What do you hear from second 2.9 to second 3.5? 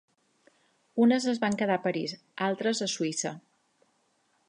Suïssa.